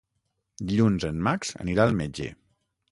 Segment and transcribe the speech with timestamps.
[0.71, 2.33] Dilluns en Max anirà al metge.